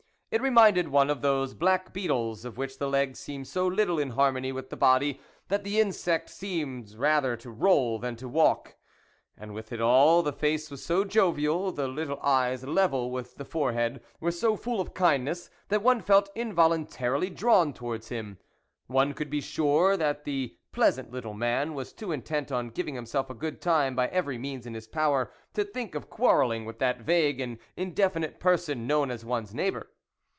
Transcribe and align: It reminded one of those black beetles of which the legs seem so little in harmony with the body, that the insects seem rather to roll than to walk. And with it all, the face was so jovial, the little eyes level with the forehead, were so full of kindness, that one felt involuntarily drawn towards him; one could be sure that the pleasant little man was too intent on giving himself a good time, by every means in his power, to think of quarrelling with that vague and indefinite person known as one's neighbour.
It 0.33 0.41
reminded 0.41 0.87
one 0.87 1.09
of 1.09 1.21
those 1.21 1.53
black 1.53 1.91
beetles 1.91 2.45
of 2.45 2.55
which 2.57 2.79
the 2.79 2.87
legs 2.87 3.19
seem 3.19 3.43
so 3.43 3.67
little 3.67 3.99
in 3.99 4.11
harmony 4.11 4.53
with 4.53 4.69
the 4.69 4.77
body, 4.77 5.19
that 5.49 5.65
the 5.65 5.81
insects 5.81 6.33
seem 6.35 6.85
rather 6.95 7.35
to 7.35 7.51
roll 7.51 7.99
than 7.99 8.15
to 8.15 8.29
walk. 8.29 8.77
And 9.37 9.53
with 9.53 9.73
it 9.73 9.81
all, 9.81 10.23
the 10.23 10.31
face 10.31 10.71
was 10.71 10.85
so 10.85 11.03
jovial, 11.03 11.73
the 11.73 11.89
little 11.89 12.17
eyes 12.21 12.63
level 12.63 13.11
with 13.11 13.35
the 13.35 13.43
forehead, 13.43 14.01
were 14.21 14.31
so 14.31 14.55
full 14.55 14.79
of 14.79 14.93
kindness, 14.93 15.49
that 15.67 15.83
one 15.83 15.99
felt 15.99 16.29
involuntarily 16.33 17.29
drawn 17.29 17.73
towards 17.73 18.07
him; 18.07 18.37
one 18.87 19.13
could 19.13 19.29
be 19.29 19.41
sure 19.41 19.97
that 19.97 20.23
the 20.23 20.55
pleasant 20.71 21.11
little 21.11 21.33
man 21.33 21.73
was 21.73 21.91
too 21.91 22.13
intent 22.13 22.53
on 22.53 22.69
giving 22.69 22.95
himself 22.95 23.29
a 23.29 23.33
good 23.33 23.59
time, 23.59 23.97
by 23.97 24.07
every 24.07 24.37
means 24.37 24.65
in 24.65 24.75
his 24.75 24.87
power, 24.87 25.29
to 25.53 25.65
think 25.65 25.93
of 25.93 26.09
quarrelling 26.09 26.63
with 26.63 26.79
that 26.79 27.01
vague 27.01 27.41
and 27.41 27.57
indefinite 27.75 28.39
person 28.39 28.87
known 28.87 29.11
as 29.11 29.25
one's 29.25 29.53
neighbour. 29.53 29.89